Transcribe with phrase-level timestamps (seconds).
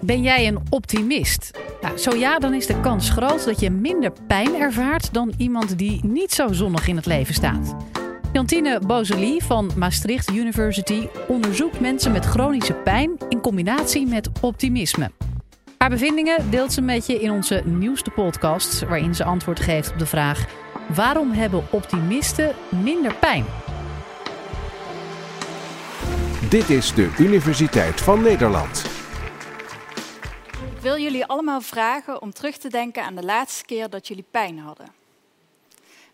[0.00, 1.50] Ben jij een optimist?
[1.80, 5.78] Nou, zo ja, dan is de kans groot dat je minder pijn ervaart dan iemand
[5.78, 7.76] die niet zo zonnig in het leven staat.
[8.32, 15.10] Jantine Bozeli van Maastricht University onderzoekt mensen met chronische pijn in combinatie met optimisme.
[15.78, 19.98] Haar bevindingen deelt ze met je in onze nieuwste podcast, waarin ze antwoord geeft op
[19.98, 20.44] de vraag:
[20.94, 22.54] waarom hebben optimisten
[22.84, 23.44] minder pijn?
[26.48, 28.89] Dit is de Universiteit van Nederland.
[30.80, 34.24] Ik wil jullie allemaal vragen om terug te denken aan de laatste keer dat jullie
[34.30, 34.92] pijn hadden.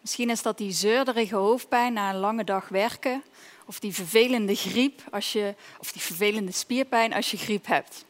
[0.00, 3.22] Misschien is dat die zeurderige hoofdpijn na een lange dag werken,
[3.66, 8.04] of die vervelende griep als je, of die vervelende spierpijn als je griep hebt.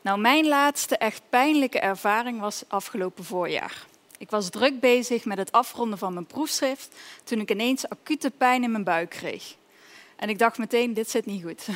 [0.00, 3.86] Nou, mijn laatste echt pijnlijke ervaring was afgelopen voorjaar.
[4.18, 8.62] Ik was druk bezig met het afronden van mijn proefschrift toen ik ineens acute pijn
[8.62, 9.54] in mijn buik kreeg.
[10.16, 11.68] En ik dacht meteen, dit zit niet goed.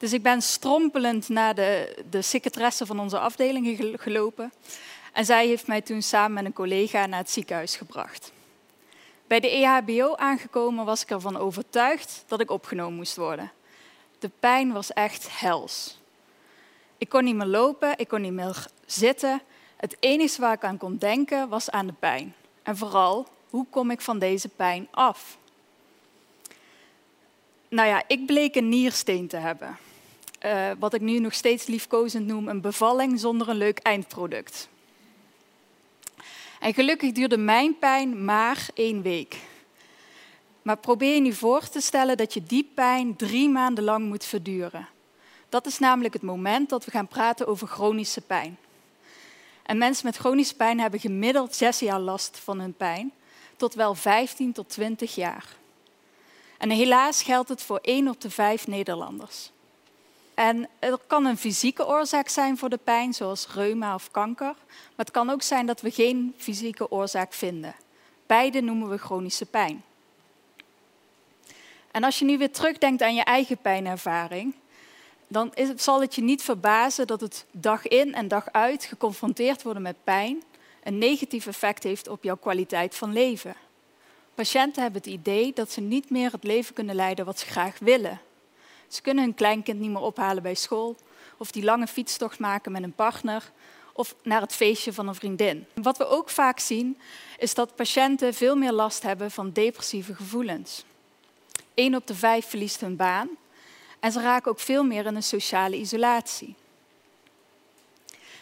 [0.00, 4.52] Dus ik ben strompelend naar de, de secretaresse van onze afdeling gelopen.
[5.12, 8.32] En zij heeft mij toen samen met een collega naar het ziekenhuis gebracht.
[9.26, 13.52] Bij de EHBO aangekomen was ik ervan overtuigd dat ik opgenomen moest worden.
[14.18, 15.98] De pijn was echt hels.
[16.98, 19.42] Ik kon niet meer lopen, ik kon niet meer zitten.
[19.76, 22.34] Het enige waar ik aan kon denken was aan de pijn.
[22.62, 25.38] En vooral, hoe kom ik van deze pijn af?
[27.68, 29.78] Nou ja, ik bleek een niersteen te hebben.
[30.44, 34.68] Uh, wat ik nu nog steeds liefkozend noem een bevalling zonder een leuk eindproduct.
[36.60, 39.36] En gelukkig duurde mijn pijn maar één week.
[40.62, 44.24] Maar probeer je nu voor te stellen dat je die pijn drie maanden lang moet
[44.24, 44.88] verduren.
[45.48, 48.58] Dat is namelijk het moment dat we gaan praten over chronische pijn.
[49.62, 53.12] En mensen met chronische pijn hebben gemiddeld zes jaar last van hun pijn,
[53.56, 55.56] tot wel 15 tot 20 jaar.
[56.58, 59.50] En helaas geldt het voor één op de vijf Nederlanders.
[60.40, 64.46] En er kan een fysieke oorzaak zijn voor de pijn, zoals reuma of kanker.
[64.46, 67.74] Maar het kan ook zijn dat we geen fysieke oorzaak vinden.
[68.26, 69.84] Beide noemen we chronische pijn.
[71.90, 74.54] En als je nu weer terugdenkt aan je eigen pijnervaring,
[75.28, 79.82] dan zal het je niet verbazen dat het dag in en dag uit geconfronteerd worden
[79.82, 80.42] met pijn
[80.82, 83.54] een negatief effect heeft op jouw kwaliteit van leven.
[84.34, 87.78] Patiënten hebben het idee dat ze niet meer het leven kunnen leiden wat ze graag
[87.78, 88.20] willen.
[88.90, 90.96] Ze kunnen hun kleinkind niet meer ophalen bij school,
[91.36, 93.52] of die lange fietstocht maken met een partner,
[93.92, 95.66] of naar het feestje van een vriendin.
[95.74, 96.98] Wat we ook vaak zien,
[97.38, 100.84] is dat patiënten veel meer last hebben van depressieve gevoelens.
[101.74, 103.28] Eén op de vijf verliest hun baan
[104.00, 106.54] en ze raken ook veel meer in een sociale isolatie.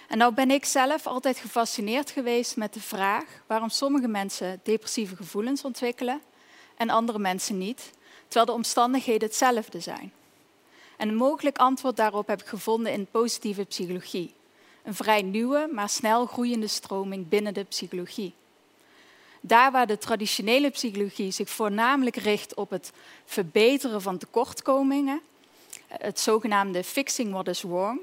[0.09, 5.17] En nou ben ik zelf altijd gefascineerd geweest met de vraag waarom sommige mensen depressieve
[5.17, 6.21] gevoelens ontwikkelen
[6.77, 7.91] en andere mensen niet,
[8.23, 10.13] terwijl de omstandigheden hetzelfde zijn.
[10.99, 14.35] En een mogelijk antwoord daarop heb ik gevonden in positieve psychologie.
[14.83, 18.35] Een vrij nieuwe, maar snel groeiende stroming binnen de psychologie.
[19.41, 22.93] Daar waar de traditionele psychologie zich voornamelijk richt op het
[23.25, 25.21] verbeteren van tekortkomingen,
[25.89, 28.01] het zogenaamde fixing what is wrong,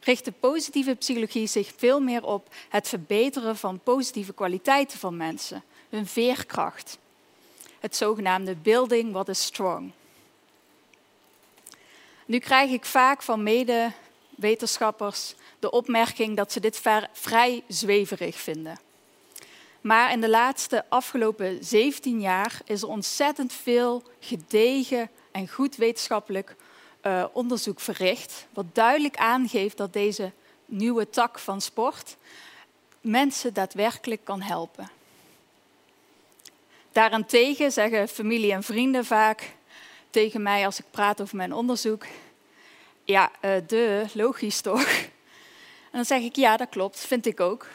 [0.00, 5.62] richt de positieve psychologie zich veel meer op het verbeteren van positieve kwaliteiten van mensen,
[5.88, 6.98] hun veerkracht.
[7.80, 9.90] Het zogenaamde building what is strong.
[12.28, 18.80] Nu krijg ik vaak van medewetenschappers de opmerking dat ze dit vrij zweverig vinden.
[19.80, 26.56] Maar in de laatste afgelopen 17 jaar is er ontzettend veel gedegen en goed wetenschappelijk
[27.02, 30.32] uh, onderzoek verricht, wat duidelijk aangeeft dat deze
[30.64, 32.16] nieuwe tak van sport
[33.00, 34.90] mensen daadwerkelijk kan helpen.
[36.92, 39.56] Daarentegen zeggen familie en vrienden vaak
[40.10, 42.06] tegen mij als ik praat over mijn onderzoek:
[43.04, 44.86] Ja, uh, de, logisch toch?
[45.90, 47.66] En dan zeg ik: Ja, dat klopt, vind ik ook.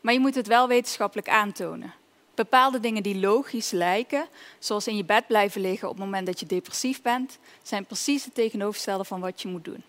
[0.00, 1.94] Maar je moet het wel wetenschappelijk aantonen.
[2.34, 4.26] Bepaalde dingen die logisch lijken,
[4.58, 8.24] zoals in je bed blijven liggen op het moment dat je depressief bent, zijn precies
[8.24, 9.82] het tegenovergestelde van wat je moet doen.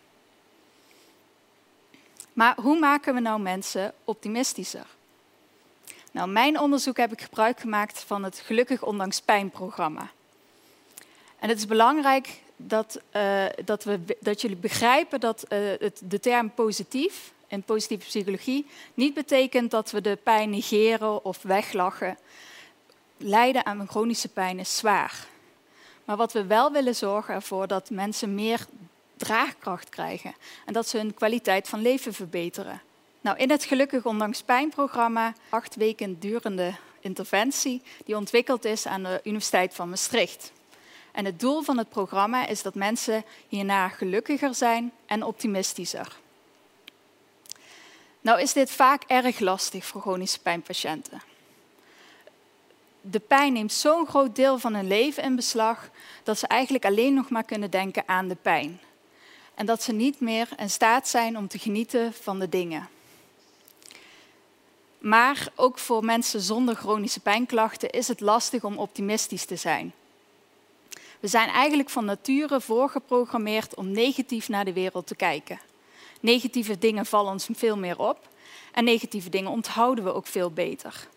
[2.33, 4.85] Maar hoe maken we nou mensen optimistischer?
[6.11, 10.09] Nou, mijn onderzoek heb ik gebruik gemaakt van het Gelukkig Ondanks Pijn programma.
[11.39, 16.19] En het is belangrijk dat, uh, dat, we, dat jullie begrijpen dat uh, het, de
[16.19, 22.17] term positief in positieve psychologie niet betekent dat we de pijn negeren of weglachen.
[23.17, 25.27] Lijden aan chronische pijn is zwaar.
[26.05, 28.65] Maar wat we wel willen zorgen ervoor dat mensen meer
[29.17, 30.35] draagkracht krijgen
[30.65, 32.81] en dat ze hun kwaliteit van leven verbeteren.
[33.21, 39.19] Nou, in het Gelukkig Ondanks Pijn-programma, acht weken durende interventie, die ontwikkeld is aan de
[39.23, 40.51] Universiteit van Maastricht.
[41.11, 46.17] En het doel van het programma is dat mensen hierna gelukkiger zijn en optimistischer.
[48.21, 51.21] Nou is dit vaak erg lastig voor chronische pijnpatiënten.
[53.01, 55.89] De pijn neemt zo'n groot deel van hun leven in beslag
[56.23, 58.79] dat ze eigenlijk alleen nog maar kunnen denken aan de pijn.
[59.55, 62.89] En dat ze niet meer in staat zijn om te genieten van de dingen.
[64.97, 69.93] Maar ook voor mensen zonder chronische pijnklachten is het lastig om optimistisch te zijn.
[71.19, 75.59] We zijn eigenlijk van nature voorgeprogrammeerd om negatief naar de wereld te kijken.
[76.19, 78.27] Negatieve dingen vallen ons veel meer op
[78.71, 81.07] en negatieve dingen onthouden we ook veel beter.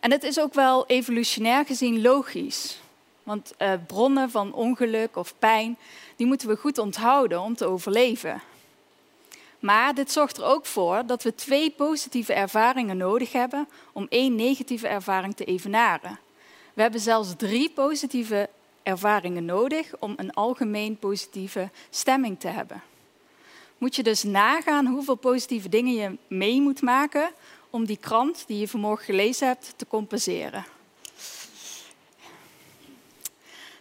[0.00, 2.82] En het is ook wel evolutionair gezien logisch.
[3.22, 5.76] Want uh, bronnen van ongeluk of pijn,
[6.16, 8.42] die moeten we goed onthouden om te overleven.
[9.58, 14.34] Maar dit zorgt er ook voor dat we twee positieve ervaringen nodig hebben om één
[14.34, 16.18] negatieve ervaring te evenaren.
[16.74, 18.48] We hebben zelfs drie positieve
[18.82, 22.82] ervaringen nodig om een algemeen positieve stemming te hebben.
[23.78, 27.30] Moet je dus nagaan hoeveel positieve dingen je mee moet maken
[27.70, 30.64] om die krant die je vanmorgen gelezen hebt te compenseren.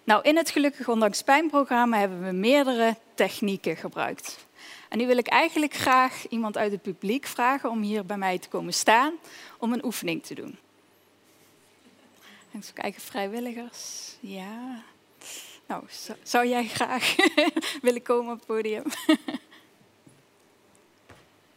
[0.04, 4.46] Nou, in het Gelukkig Ondanks Pijnprogramma hebben we meerdere technieken gebruikt.
[4.89, 8.38] En nu wil ik eigenlijk graag iemand uit het publiek vragen om hier bij mij
[8.38, 9.13] te komen staan
[9.57, 10.57] om een oefening te doen.
[12.56, 14.12] Even kijken, vrijwilligers.
[14.20, 14.84] Ja.
[15.66, 15.84] Nou,
[16.24, 17.16] zou, jij graag
[17.82, 18.84] willen komen op het podium?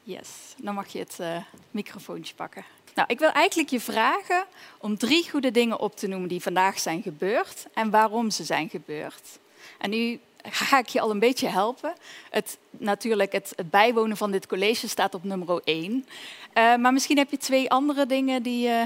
[0.02, 1.37] yes, dan mag je het uh,
[1.70, 2.64] microfoontje pakken.
[2.94, 4.46] Nou, ik wil eigenlijk je vragen
[4.78, 8.69] om drie goede dingen op te noemen die vandaag zijn gebeurd en waarom ze zijn
[8.69, 9.38] gebeurd.
[9.78, 11.94] En nu ga ik je al een beetje helpen.
[12.31, 16.06] Het, natuurlijk, het, bijwonen van dit college staat op nummer één.
[16.54, 18.82] Uh, maar misschien heb je twee andere dingen die, uh,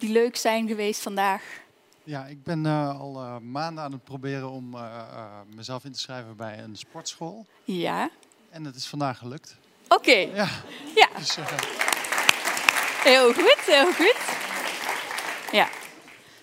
[0.00, 1.42] die leuk zijn geweest vandaag.
[2.04, 4.76] Ja, ik ben uh, al maanden aan het proberen om
[5.54, 7.46] mezelf in te schrijven bij een sportschool.
[7.64, 8.10] Ja.
[8.50, 9.56] En het is vandaag gelukt.
[9.88, 10.16] Oké.
[10.16, 10.48] Ja.
[10.94, 11.08] ja.
[11.16, 11.36] Dus,
[13.02, 14.16] heel goed, heel goed.
[15.52, 15.68] Ja.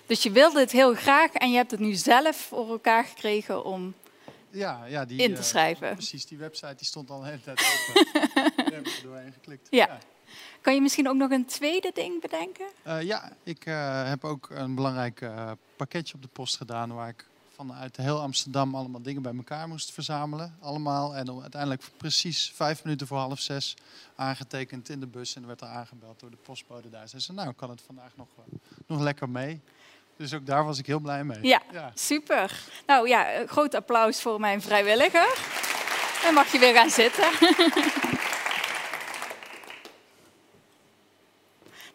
[0.05, 3.65] Dus je wilde het heel graag en je hebt het nu zelf voor elkaar gekregen
[3.65, 3.93] om
[4.49, 5.93] ja, ja, die, in te schrijven.
[5.93, 8.05] precies, die website die stond al een hele tijd open.
[8.55, 9.67] Daar heb ik er doorheen geklikt.
[9.69, 9.85] Ja.
[9.85, 9.99] ja.
[10.61, 12.65] Kan je misschien ook nog een tweede ding bedenken?
[12.87, 17.09] Uh, ja, ik uh, heb ook een belangrijk uh, pakketje op de post gedaan waar
[17.09, 17.25] ik
[17.55, 20.57] vanuit heel Amsterdam allemaal dingen bij elkaar moest verzamelen.
[20.59, 21.15] Allemaal.
[21.15, 23.75] En uiteindelijk precies vijf minuten voor half zes
[24.15, 25.35] aangetekend in de bus.
[25.35, 27.07] En er werd er aangebeld door de postbode daar.
[27.07, 28.27] Ze zei, nou kan het vandaag nog,
[28.87, 29.61] nog lekker mee.
[30.17, 31.39] Dus ook daar was ik heel blij mee.
[31.41, 31.91] Ja, ja.
[31.93, 32.59] super.
[32.85, 35.37] Nou ja, groot applaus voor mijn vrijwilliger.
[36.23, 37.29] Dan mag je weer gaan zitten.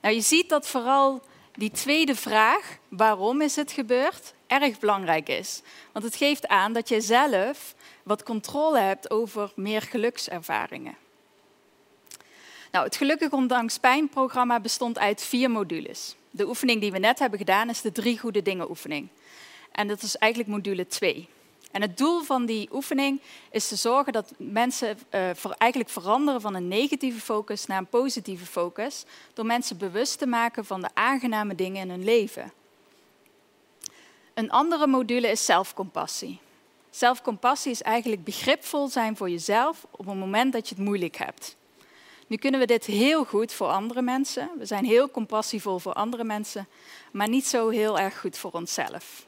[0.00, 5.62] nou, je ziet dat vooral die tweede vraag, waarom is het gebeurd, erg belangrijk is.
[5.92, 10.96] Want het geeft aan dat je zelf wat controle hebt over meer gelukservaringen.
[12.72, 16.16] Nou, het Gelukkig Ondanks Pijn-programma bestond uit vier modules.
[16.30, 19.08] De oefening die we net hebben gedaan is de drie goede dingen oefening.
[19.72, 21.28] En dat is eigenlijk module 2.
[21.70, 23.20] En het doel van die oefening
[23.50, 28.46] is te zorgen dat mensen uh, eigenlijk veranderen van een negatieve focus naar een positieve
[28.46, 32.52] focus, door mensen bewust te maken van de aangename dingen in hun leven.
[34.34, 36.38] Een andere module is zelfcompassie.
[36.90, 41.56] Zelfcompassie is eigenlijk begripvol zijn voor jezelf op het moment dat je het moeilijk hebt.
[42.26, 44.50] Nu kunnen we dit heel goed voor andere mensen.
[44.58, 46.68] We zijn heel compassievol voor andere mensen,
[47.12, 49.26] maar niet zo heel erg goed voor onszelf.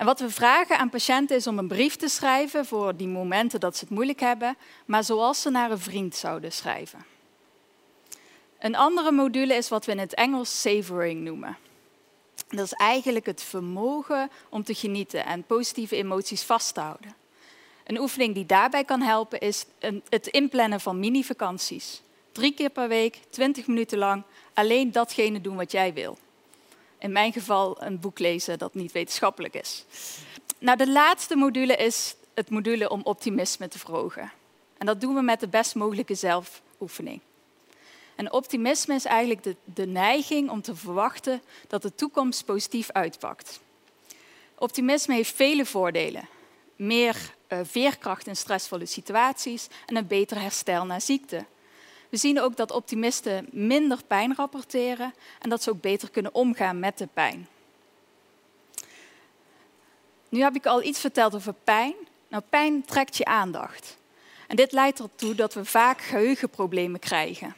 [0.00, 3.60] En wat we vragen aan patiënten is om een brief te schrijven voor die momenten
[3.60, 7.04] dat ze het moeilijk hebben, maar zoals ze naar een vriend zouden schrijven.
[8.58, 11.56] Een andere module is wat we in het Engels savoring noemen.
[12.48, 17.14] Dat is eigenlijk het vermogen om te genieten en positieve emoties vast te houden.
[17.86, 19.66] Een oefening die daarbij kan helpen is
[20.08, 22.02] het inplannen van mini-vakanties.
[22.32, 24.22] Drie keer per week, twintig minuten lang,
[24.54, 26.18] alleen datgene doen wat jij wil.
[27.00, 29.84] In mijn geval een boek lezen dat niet wetenschappelijk is.
[30.58, 34.32] Nou, de laatste module is het module om optimisme te verhogen.
[34.78, 37.20] En dat doen we met de best mogelijke zelfoefening.
[38.14, 43.60] En optimisme is eigenlijk de, de neiging om te verwachten dat de toekomst positief uitpakt.
[44.58, 46.28] Optimisme heeft vele voordelen.
[46.76, 51.44] Meer uh, veerkracht in stressvolle situaties en een beter herstel na ziekte.
[52.10, 56.78] We zien ook dat optimisten minder pijn rapporteren en dat ze ook beter kunnen omgaan
[56.78, 57.48] met de pijn.
[60.28, 61.94] Nu heb ik al iets verteld over pijn.
[62.28, 63.96] Nou, pijn trekt je aandacht.
[64.46, 67.56] En dit leidt ertoe dat we vaak geheugenproblemen krijgen.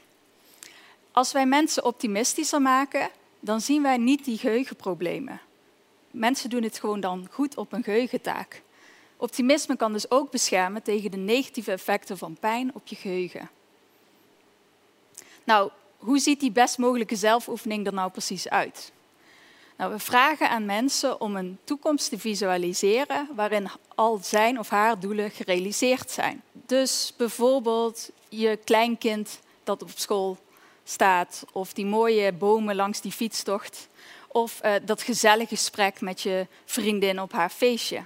[1.12, 5.40] Als wij mensen optimistischer maken, dan zien wij niet die geheugenproblemen.
[6.10, 8.62] Mensen doen het gewoon dan goed op een geheugentaak.
[9.16, 13.50] Optimisme kan dus ook beschermen tegen de negatieve effecten van pijn op je geheugen.
[15.44, 18.92] Nou, hoe ziet die best mogelijke zelfoefening er nou precies uit?
[19.76, 25.00] Nou, we vragen aan mensen om een toekomst te visualiseren waarin al zijn of haar
[25.00, 26.42] doelen gerealiseerd zijn.
[26.52, 30.38] Dus bijvoorbeeld je kleinkind dat op school
[30.84, 33.88] staat, of die mooie bomen langs die fietstocht,
[34.28, 38.04] of uh, dat gezellige gesprek met je vriendin op haar feestje.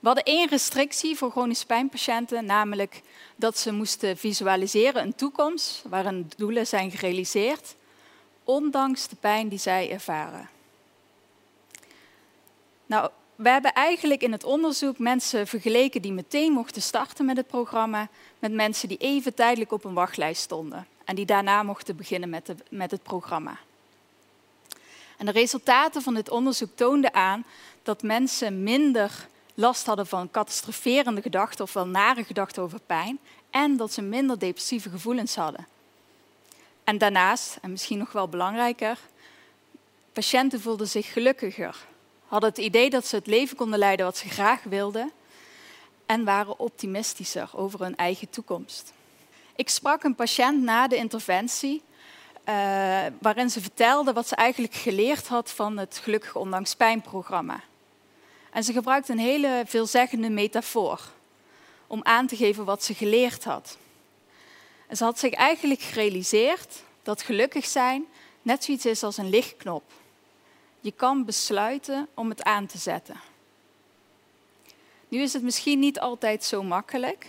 [0.00, 3.02] We hadden één restrictie voor chronische pijnpatiënten, namelijk
[3.36, 7.74] dat ze moesten visualiseren een toekomst waarin doelen zijn gerealiseerd,
[8.44, 10.48] ondanks de pijn die zij ervaren.
[12.86, 17.46] Nou, we hebben eigenlijk in het onderzoek mensen vergeleken die meteen mochten starten met het
[17.46, 22.28] programma, met mensen die even tijdelijk op een wachtlijst stonden en die daarna mochten beginnen
[22.28, 23.58] met, de, met het programma.
[25.16, 27.44] En de resultaten van dit onderzoek toonden aan
[27.82, 29.28] dat mensen minder
[29.58, 33.18] last hadden van catastroferende gedachten of wel nare gedachten over pijn
[33.50, 35.66] en dat ze minder depressieve gevoelens hadden.
[36.84, 38.98] En daarnaast, en misschien nog wel belangrijker,
[40.12, 41.76] patiënten voelden zich gelukkiger,
[42.26, 45.12] hadden het idee dat ze het leven konden leiden wat ze graag wilden
[46.06, 48.92] en waren optimistischer over hun eigen toekomst.
[49.56, 51.82] Ik sprak een patiënt na de interventie,
[52.48, 52.54] uh,
[53.20, 57.60] waarin ze vertelde wat ze eigenlijk geleerd had van het Gelukkig Ondanks Pijn-programma.
[58.50, 61.00] En ze gebruikte een hele veelzeggende metafoor
[61.86, 63.78] om aan te geven wat ze geleerd had.
[64.86, 68.06] En ze had zich eigenlijk gerealiseerd dat gelukkig zijn
[68.42, 69.82] net zoiets is als een lichtknop.
[70.80, 73.20] Je kan besluiten om het aan te zetten.
[75.08, 77.26] Nu is het misschien niet altijd zo makkelijk,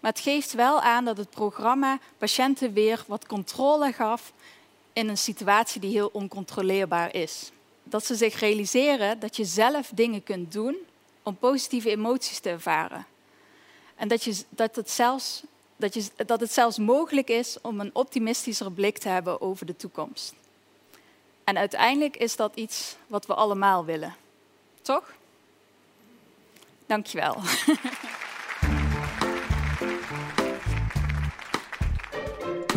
[0.00, 4.32] maar het geeft wel aan dat het programma patiënten weer wat controle gaf
[4.92, 7.50] in een situatie die heel oncontroleerbaar is.
[7.92, 10.76] Dat ze zich realiseren dat je zelf dingen kunt doen
[11.22, 13.06] om positieve emoties te ervaren.
[13.94, 15.42] En dat, je, dat, het zelfs,
[15.76, 19.76] dat, je, dat het zelfs mogelijk is om een optimistischer blik te hebben over de
[19.76, 20.34] toekomst.
[21.44, 24.14] En uiteindelijk is dat iets wat we allemaal willen.
[24.82, 25.12] Toch?
[26.86, 27.36] Dankjewel.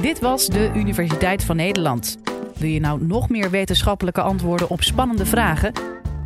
[0.02, 2.18] Dit was de Universiteit van Nederland.
[2.58, 5.74] Wil je nou nog meer wetenschappelijke antwoorden op spannende vragen?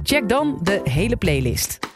[0.03, 1.88] Check dan de hele playlist.